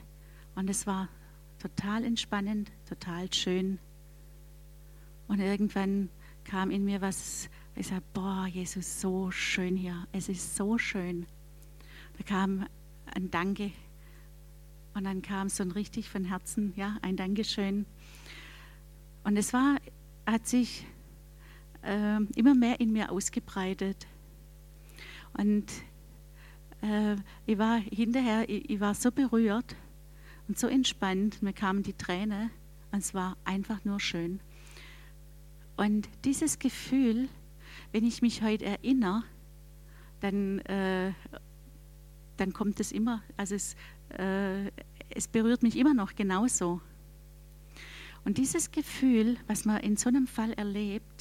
[0.54, 1.08] Und es war
[1.58, 3.78] total entspannend, total schön.
[5.28, 6.10] Und irgendwann
[6.44, 10.06] kam in mir was, ich sagte, boah, Jesus, so schön hier.
[10.12, 11.26] Es ist so schön.
[12.18, 12.66] Da kam
[13.14, 13.72] ein Danke.
[14.94, 17.86] Und dann kam so ein richtig von Herzen, ja, ein Dankeschön.
[19.24, 19.78] Und es war,
[20.26, 20.86] hat sich
[21.84, 24.06] äh, immer mehr in mir ausgebreitet.
[25.36, 25.66] Und
[26.82, 27.16] äh,
[27.46, 29.76] ich war hinterher, ich, ich war so berührt,
[30.48, 31.42] und so entspannt.
[31.42, 32.50] Mir kamen die Tränen
[32.92, 34.40] und es war einfach nur schön.
[35.76, 37.28] Und dieses Gefühl,
[37.92, 39.24] wenn ich mich heute erinnere,
[40.20, 41.12] dann, äh,
[42.36, 43.74] dann kommt es immer, also es,
[44.10, 44.70] äh,
[45.10, 46.80] es berührt mich immer noch genauso.
[48.24, 51.13] Und dieses Gefühl, was man in so einem Fall erlebt,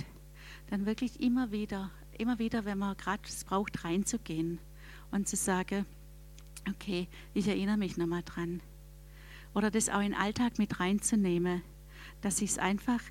[0.68, 4.60] dann wirklich immer wieder, immer wieder, wenn man gerade es braucht, reinzugehen
[5.12, 5.86] und zu sagen,
[6.70, 8.62] okay, ich erinnere mich nochmal dran
[9.54, 11.62] oder das auch in den Alltag mit reinzunehmen,
[12.22, 13.02] dass sich einfach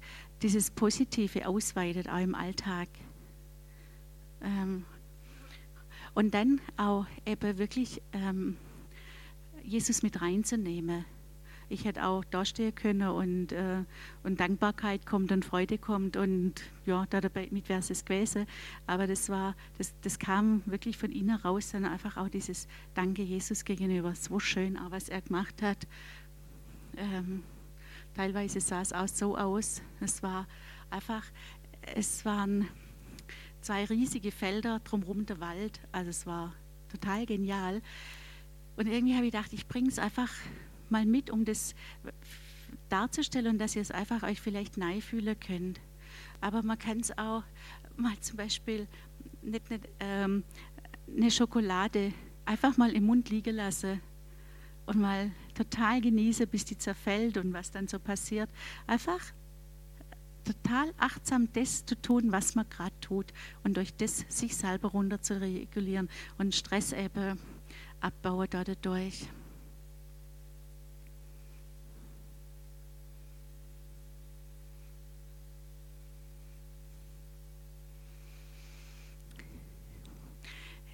[0.43, 2.88] dieses Positive ausweitet, auch im Alltag.
[4.41, 4.85] Ähm,
[6.15, 8.57] und dann auch eben wirklich ähm,
[9.62, 11.05] Jesus mit reinzunehmen.
[11.73, 13.85] Ich hätte auch da stehen können und, äh,
[14.23, 16.55] und Dankbarkeit kommt und Freude kommt und
[16.87, 18.47] ja, da dabei mit wäre es gewesen.
[18.87, 23.23] Aber das war, das, das kam wirklich von innen raus, dann einfach auch dieses Danke
[23.23, 24.15] Jesus gegenüber.
[24.15, 25.87] So schön, auch was er gemacht hat
[26.97, 27.43] ähm,
[28.15, 29.83] teilweise sah es auch so aus.
[30.01, 30.47] Es war
[30.91, 31.25] einfach,
[31.95, 32.69] es waren
[33.61, 35.81] zwei riesige Felder, drumherum der Wald.
[35.93, 36.53] Also es war
[36.91, 37.83] total genial.
[38.77, 40.31] Und irgendwie habe ich gedacht, ich bringe es einfach
[40.93, 41.75] mal mit, um das
[42.89, 45.81] darzustellen dass ihr es einfach euch vielleicht nahe fühlen könnt.
[46.41, 47.43] Aber man kann es auch
[47.97, 48.87] mal zum Beispiel
[49.43, 50.45] nicht, nicht ähm,
[51.09, 52.13] eine Schokolade
[52.45, 54.01] einfach mal im Mund liegen lassen
[54.87, 58.51] und mal total genieße, bis die zerfällt und was dann so passiert.
[58.87, 59.21] Einfach
[60.45, 63.33] total achtsam das zu tun, was man gerade tut
[63.65, 67.39] und durch das sich selber runter zu regulieren und Stress eben
[68.01, 69.29] abbauen dadurch.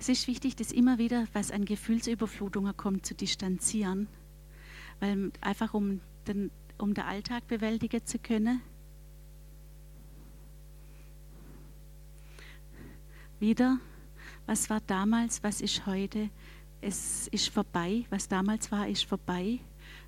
[0.09, 4.09] Es ist wichtig, das immer wieder, was an Gefühlsüberflutungen kommt, zu distanzieren,
[5.01, 8.63] weil einfach um den, um den Alltag bewältigen zu können.
[13.39, 13.79] Wieder,
[14.47, 16.31] was war damals, was ist heute?
[16.81, 19.61] Es ist vorbei, was damals war, ist vorbei.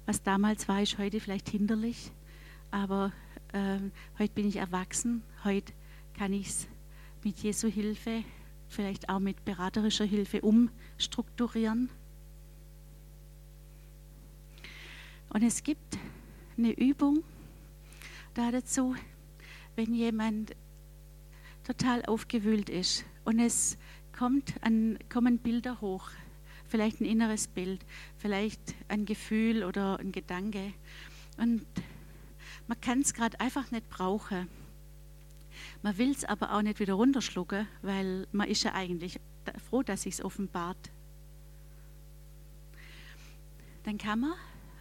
[0.06, 2.10] Was damals war, ist heute vielleicht hinderlich,
[2.70, 3.12] aber
[3.52, 3.78] äh,
[4.18, 5.74] heute bin ich erwachsen, heute
[6.16, 6.68] kann ich es
[7.22, 8.24] mit Jesu Hilfe
[8.70, 11.90] vielleicht auch mit beraterischer Hilfe umstrukturieren.
[15.28, 15.98] Und es gibt
[16.56, 17.22] eine Übung
[18.34, 18.94] da dazu,
[19.76, 20.54] wenn jemand
[21.64, 23.76] total aufgewühlt ist und es
[24.16, 26.10] kommt an, kommen Bilder hoch,
[26.66, 27.84] vielleicht ein inneres Bild,
[28.16, 30.72] vielleicht ein Gefühl oder ein Gedanke
[31.36, 31.64] und
[32.66, 34.48] man kann es gerade einfach nicht brauchen.
[35.82, 39.18] Man will es aber auch nicht wieder runterschlucken, weil man ist ja eigentlich
[39.68, 40.90] froh, dass sich es offenbart.
[43.84, 44.32] Dann kann man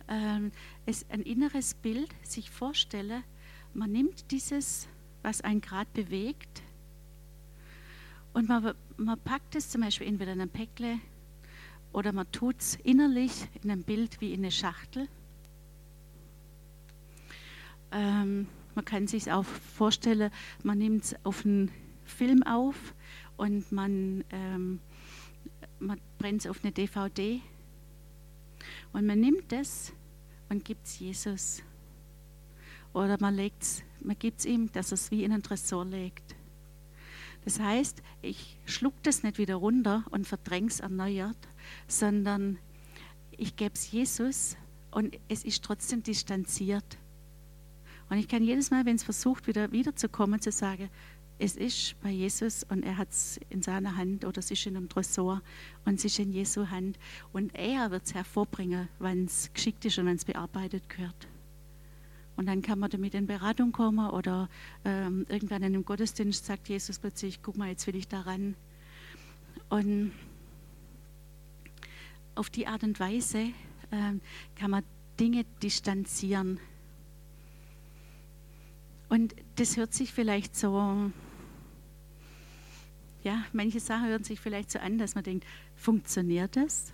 [0.10, 0.52] ähm,
[0.86, 3.24] es, ein inneres Bild sich vorstellen.
[3.74, 4.88] Man nimmt dieses,
[5.22, 6.64] was einen gerade bewegt,
[8.34, 11.00] und man, man packt es zum Beispiel entweder in ein Päckle
[11.92, 15.08] oder man tut es innerlich in einem Bild wie in eine Schachtel.
[17.92, 20.32] Ähm, man kann sich auch vorstellen,
[20.64, 21.72] man nimmt es auf einen
[22.06, 22.94] Film auf
[23.38, 24.80] und man, ähm,
[25.80, 27.42] man brennt es auf eine DVD
[28.94, 29.94] und man nimmt es
[30.50, 31.64] und gibt es Jesus.
[32.94, 33.36] Oder man,
[34.02, 36.36] man gibt es ihm, dass er es wie in einen Tresor legt.
[37.46, 41.38] Das heißt, ich schluck das nicht wieder runter und verdränge es erneuert,
[41.88, 42.58] sondern
[43.32, 44.58] ich gebe es Jesus
[44.92, 46.98] und es ist trotzdem distanziert.
[48.10, 50.90] Und ich kann jedes Mal, wenn es versucht, wieder wiederzukommen, zu sagen,
[51.42, 54.76] es ist bei Jesus und er hat es in seiner Hand oder es ist in
[54.76, 55.42] einem Tresor
[55.86, 57.00] und es ist in Jesu Hand.
[57.32, 61.28] Und er wird es hervorbringen, wenn es geschickt ist und wenn es bearbeitet gehört.
[62.36, 64.50] Und dann kann man damit in Beratung kommen oder
[64.84, 68.56] ähm, irgendwann in einem Gottesdienst sagt Jesus plötzlich, guck mal, jetzt will ich daran.
[69.70, 70.12] Und
[72.36, 73.52] auf die Art und Weise
[73.92, 74.20] ähm,
[74.56, 74.84] kann man
[75.20, 76.60] Dinge distanzieren
[79.10, 81.12] und das hört sich vielleicht so,
[83.24, 85.46] ja, manche Sachen hören sich vielleicht so an, dass man denkt,
[85.76, 86.94] funktioniert das?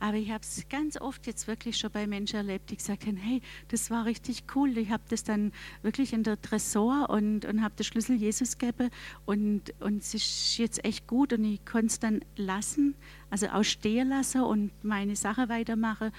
[0.00, 3.16] Aber ich habe es ganz oft jetzt wirklich schon bei Menschen erlebt, die gesagt haben,
[3.16, 4.78] hey, das war richtig cool.
[4.78, 8.90] Ich habe das dann wirklich in der Tresor und, und habe den Schlüssel Jesus gegeben
[9.26, 12.94] und, und es ist jetzt echt gut und ich konnte es dann lassen,
[13.30, 16.12] also auch stehen lassen und meine Sache weitermachen.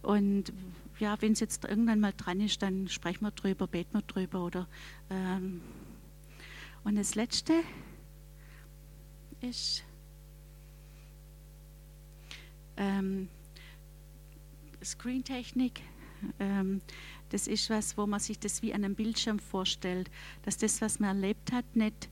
[0.00, 0.52] Und
[0.98, 4.44] ja, wenn es jetzt irgendwann mal dran ist, dann sprechen wir drüber, beten wir drüber.
[4.44, 4.68] Oder,
[5.10, 5.60] ähm,
[6.84, 7.52] und das Letzte
[9.40, 9.84] ist
[12.76, 13.28] ähm,
[14.82, 15.82] Screentechnik.
[16.38, 16.80] Ähm,
[17.30, 20.10] das ist was, wo man sich das wie an einem Bildschirm vorstellt,
[20.42, 22.08] dass das, was man erlebt hat, nicht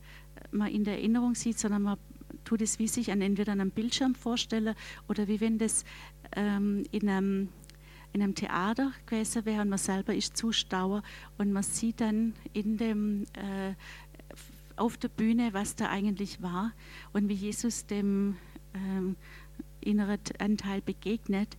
[0.51, 1.97] man in der Erinnerung sieht, sondern man
[2.43, 4.75] tut es wie sich an entweder einem Bildschirm vorstellen
[5.07, 5.85] oder wie wenn das
[6.33, 7.49] ähm, in einem
[8.15, 11.03] in einem Theater gewesen wäre und man selber ist Zuschauer
[11.37, 13.75] und man sieht dann in dem, äh,
[14.77, 16.71] auf der Bühne, was da eigentlich war
[17.11, 18.37] und wie Jesus dem
[18.73, 19.17] ähm,
[19.81, 21.57] inneren Anteil begegnet.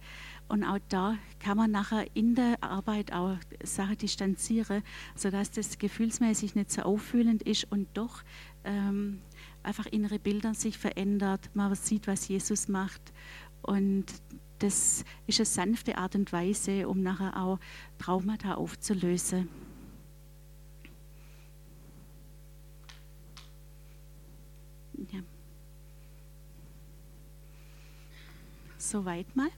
[0.49, 4.83] Und auch da kann man nachher in der Arbeit auch Sachen distanzieren,
[5.15, 8.23] sodass das gefühlsmäßig nicht so auffühlend ist und doch
[8.65, 9.21] ähm,
[9.63, 11.51] einfach innere Bilder sich verändert.
[11.53, 13.13] Man sieht, was Jesus macht.
[13.61, 14.07] Und
[14.59, 17.59] das ist eine sanfte Art und Weise, um nachher auch
[17.99, 19.49] Traumata aufzulösen.
[25.13, 25.21] Ja.
[28.79, 29.51] Soweit mal.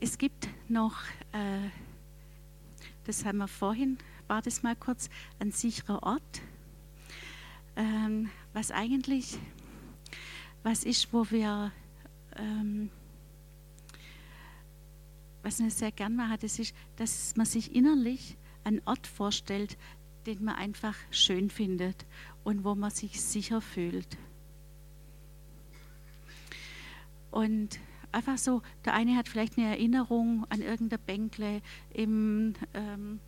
[0.00, 0.96] Es gibt noch,
[1.32, 1.68] äh,
[3.04, 3.98] das haben wir vorhin,
[4.28, 5.10] war das mal kurz,
[5.40, 6.42] ein sicherer Ort,
[7.76, 9.38] ähm, was eigentlich
[10.62, 11.72] was ist, wo wir
[12.38, 12.90] ähm,
[15.42, 19.78] was man sehr gern macht, das ist, dass man sich innerlich einen Ort vorstellt,
[20.26, 22.06] den man einfach schön findet
[22.44, 24.18] und wo man sich sicher fühlt.
[27.30, 27.78] Und
[28.12, 31.62] einfach so, der eine hat vielleicht eine Erinnerung an irgendein Bänkle
[31.92, 33.20] im, ähm,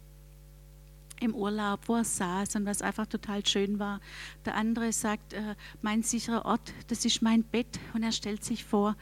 [1.20, 4.00] im Urlaub, wo er saß und was einfach total schön war.
[4.44, 8.64] Der andere sagt, äh, mein sicherer Ort, das ist mein Bett und er stellt sich
[8.64, 8.96] vor,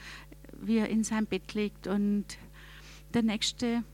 [0.60, 2.24] wie er in seinem Bett liegt und
[3.14, 3.84] der nächste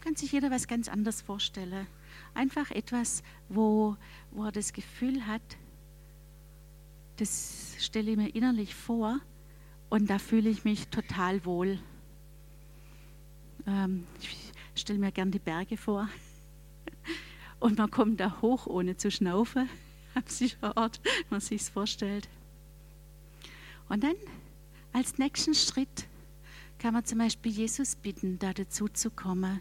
[0.00, 1.86] kann sich jeder was ganz anderes vorstellen.
[2.34, 3.96] Einfach etwas, wo,
[4.30, 5.42] wo er das Gefühl hat,
[7.16, 9.18] das stelle ich mir innerlich vor
[9.90, 11.78] und da fühle ich mich total wohl.
[13.66, 16.08] Ähm, ich stelle mir gern die Berge vor
[17.62, 19.68] und man kommt da hoch, ohne zu schnaufen,
[20.14, 21.00] am sicheren Ort,
[21.30, 22.28] man sich vorstellt.
[23.88, 24.16] Und dann
[24.92, 26.08] als nächsten Schritt
[26.78, 29.60] kann man zum Beispiel Jesus bitten, da dazu zu kommen.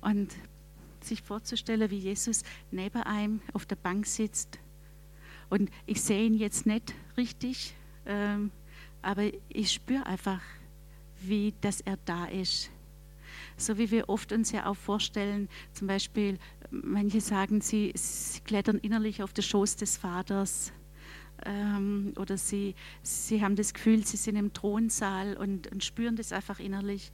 [0.00, 0.34] Und
[1.00, 4.58] sich vorzustellen, wie Jesus neben einem auf der Bank sitzt.
[5.48, 7.74] Und ich sehe ihn jetzt nicht richtig,
[8.06, 8.52] ähm,
[9.02, 10.40] aber ich spüre einfach,
[11.20, 12.70] wie dass er da ist.
[13.60, 16.38] So wie wir oft uns ja auch vorstellen, zum Beispiel,
[16.70, 20.72] manche sagen, sie, sie klettern innerlich auf den Schoß des Vaters
[21.44, 26.32] ähm, oder sie, sie haben das Gefühl, sie sind im Thronsaal und, und spüren das
[26.32, 27.12] einfach innerlich.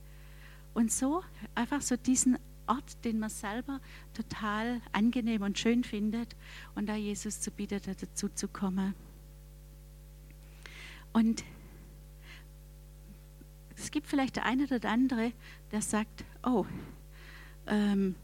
[0.73, 1.25] Und so,
[1.57, 2.39] einfach so diesen
[2.69, 3.81] Ort, den man selber
[4.15, 6.37] total angenehm und schön findet
[6.77, 8.95] und da Jesus zu bieten, dazu zu kommen.
[11.13, 11.43] Und
[13.77, 15.33] es gibt vielleicht der eine oder der andere,
[15.73, 16.67] der sagt, oh,
[17.67, 18.15] ähm,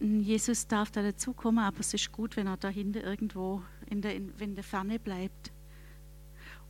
[0.00, 4.14] Jesus darf da dazukommen, aber es ist gut, wenn er da hinten irgendwo in der,
[4.14, 5.52] in, in der Ferne bleibt.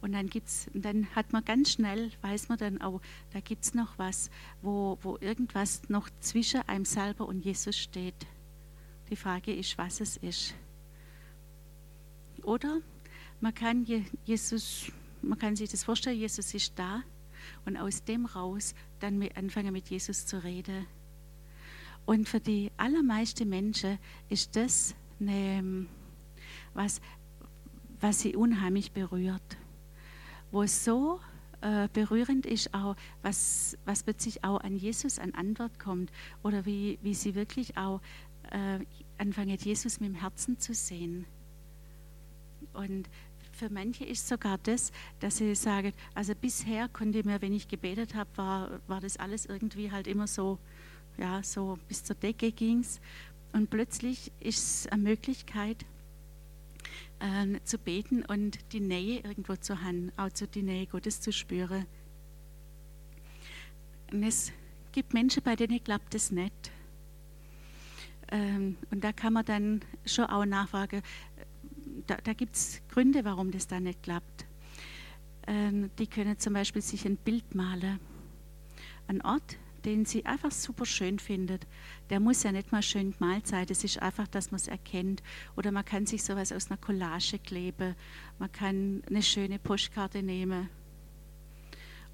[0.01, 3.01] Und dann, gibt's, dann hat man ganz schnell, weiß man dann auch,
[3.33, 4.31] da gibt es noch was,
[4.63, 8.27] wo, wo irgendwas noch zwischen einem selber und Jesus steht.
[9.11, 10.55] Die Frage ist, was es ist.
[12.43, 12.81] Oder
[13.41, 13.87] man kann
[14.25, 17.03] Jesus, man kann sich das vorstellen, Jesus ist da
[17.65, 20.87] und aus dem raus dann anfangen mit Jesus zu reden.
[22.07, 25.87] Und für die allermeisten Menschen ist das eine,
[26.75, 27.01] was,
[28.01, 29.59] was sie unheimlich berührt
[30.51, 31.21] wo es so
[31.61, 36.11] äh, berührend ist, auch was, was plötzlich auch an Jesus an Antwort kommt
[36.43, 38.01] oder wie, wie sie wirklich auch
[38.51, 38.81] äh,
[39.19, 41.27] anfangen, Jesus mit dem Herzen zu sehen.
[42.73, 43.09] Und
[43.59, 48.15] für manche ist sogar das, dass sie sagen, also bisher konnte mir, wenn ich gebetet
[48.15, 50.59] habe, war, war das alles irgendwie halt immer so,
[51.17, 53.01] ja, so bis zur Decke ging es.
[53.53, 55.85] Und plötzlich ist es eine Möglichkeit,
[57.19, 61.85] äh, zu beten und die Nähe irgendwo zu haben, also die Nähe Gottes zu spüren.
[64.13, 64.53] Und es
[64.93, 66.71] gibt Menschen, bei denen klappt das nicht.
[68.31, 71.03] Ähm, und da kann man dann schon auch nachfragen,
[72.07, 74.47] da, da gibt es Gründe, warum das da nicht klappt.
[75.47, 77.99] Ähm, die können zum Beispiel sich ein Bild malen.
[79.07, 81.67] Ein Ort, den sie einfach super schön findet.
[82.11, 85.23] Der muss ja nicht mal schön gemalt sein, das ist einfach, dass man es erkennt.
[85.57, 87.95] Oder man kann sich sowas aus einer Collage kleben,
[88.39, 90.69] man kann eine schöne Postkarte nehmen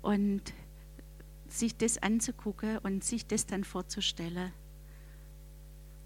[0.02, 0.42] und
[1.48, 4.52] sich das anzugucken und sich das dann vorzustellen.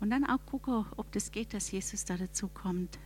[0.01, 2.99] Und dann auch gucken, ob das geht, dass Jesus da dazu kommt.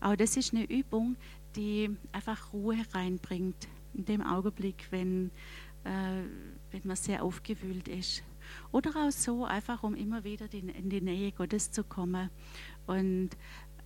[0.00, 1.16] Aber das ist eine Übung,
[1.54, 5.30] die einfach Ruhe reinbringt in dem Augenblick, wenn
[5.86, 6.22] äh,
[6.72, 8.22] wenn man sehr aufgewühlt ist.
[8.72, 12.30] Oder auch so, einfach um immer wieder in die Nähe Gottes zu kommen.
[12.86, 13.30] Und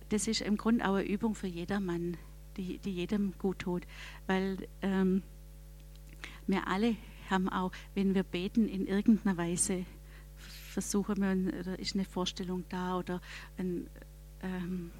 [0.09, 2.17] das ist im Grunde auch eine Übung für jedermann,
[2.57, 3.83] die, die jedem gut tut.
[4.27, 5.23] Weil ähm,
[6.47, 6.95] wir alle
[7.29, 9.85] haben auch, wenn wir beten, in irgendeiner Weise
[10.37, 13.21] versuchen wir, oder ist eine Vorstellung da oder
[13.57, 13.87] ein,
[14.41, 14.91] ähm,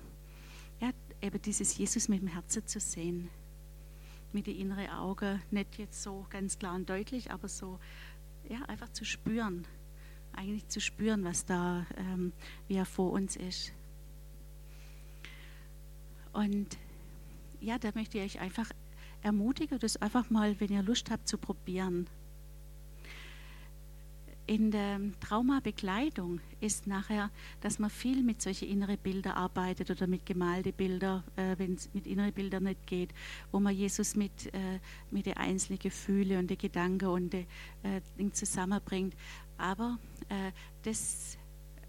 [0.81, 3.29] ja, eben dieses Jesus mit dem Herzen zu sehen
[4.33, 7.79] mit den inneren Augen, nicht jetzt so ganz klar und deutlich, aber so,
[8.47, 9.65] ja, einfach zu spüren,
[10.33, 12.33] eigentlich zu spüren, was da, ähm,
[12.67, 13.73] wie er vor uns ist.
[16.33, 16.77] Und
[17.59, 18.69] ja, da möchte ich euch einfach
[19.21, 22.07] ermutigen, das einfach mal, wenn ihr Lust habt, zu probieren
[24.47, 27.29] in der Traumabekleidung ist nachher,
[27.61, 31.93] dass man viel mit solchen inneren Bildern arbeitet oder mit gemalte Bilder, äh, wenn es
[31.93, 33.13] mit inneren Bildern nicht geht,
[33.51, 34.79] wo man Jesus mit, äh,
[35.09, 37.45] mit den einzelnen Gefühlen und den Gedanken und den
[37.83, 39.15] äh, zusammenbringt.
[39.57, 39.97] Aber
[40.29, 40.51] äh,
[40.83, 41.37] das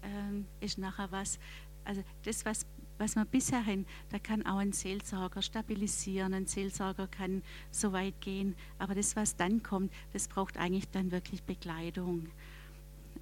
[0.01, 1.39] äh, ist nachher was,
[1.83, 2.65] also das, was
[3.03, 8.19] was man bisher hin, da kann auch ein Seelsorger stabilisieren, ein Seelsorger kann so weit
[8.21, 12.29] gehen, aber das, was dann kommt, das braucht eigentlich dann wirklich Begleitung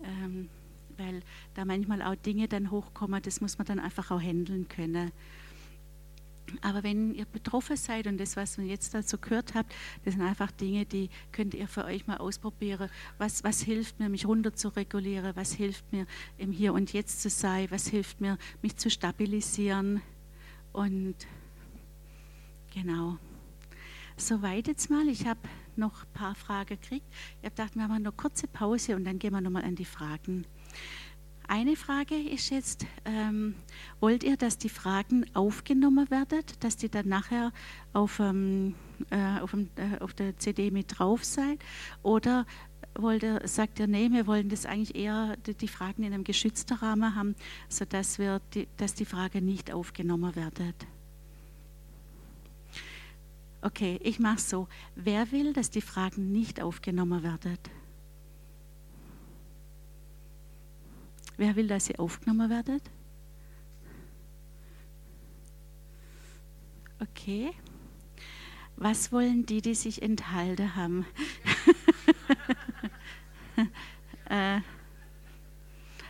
[0.04, 0.50] ähm,
[0.98, 1.22] weil
[1.54, 5.12] da manchmal auch Dinge dann hochkommen, das muss man dann einfach auch handeln können.
[6.62, 9.74] Aber wenn ihr betroffen seid und das, was ihr jetzt dazu gehört habt,
[10.04, 12.90] das sind einfach Dinge, die könnt ihr für euch mal ausprobieren.
[13.18, 15.36] Was, was hilft mir, mich runter zu regulieren?
[15.36, 16.06] Was hilft mir,
[16.38, 17.68] im Hier und Jetzt zu sein?
[17.70, 20.02] Was hilft mir, mich zu stabilisieren?
[20.74, 21.16] Und
[22.74, 23.18] genau.
[24.18, 25.08] Soweit jetzt mal.
[25.08, 25.40] Ich habe
[25.76, 27.06] noch ein paar Fragen gekriegt.
[27.40, 29.86] Ich habe gedacht, wir machen eine kurze Pause und dann gehen wir nochmal an die
[29.86, 30.46] Fragen.
[31.52, 33.56] Eine Frage ist jetzt, ähm,
[34.00, 37.52] wollt ihr, dass die Fragen aufgenommen werden, dass die dann nachher
[37.92, 38.76] auf, ähm,
[39.10, 41.60] äh, auf, dem, äh, auf der CD mit drauf sein?
[42.04, 42.46] Oder
[42.96, 46.24] wollt ihr, sagt ihr, nee, wir wollen das eigentlich eher die, die Fragen in einem
[46.24, 47.36] geschützten Rahmen haben,
[47.68, 50.74] sodass wir die, dass die Frage nicht aufgenommen werden?
[53.62, 54.70] Okay, ich mache so.
[54.96, 57.58] Wer will, dass die Fragen nicht aufgenommen werden?
[61.38, 62.82] Wer will, dass sie aufgenommen werden?
[67.00, 67.52] Okay.
[68.76, 71.06] Was wollen die, die sich enthalten haben?
[74.26, 74.62] äh,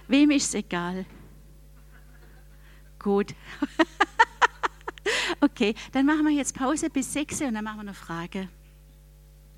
[0.08, 1.06] wem ist es egal?
[3.00, 3.36] Gut.
[5.44, 8.48] Okay, dann machen wir jetzt Pause bis 6 und dann machen wir eine Frage.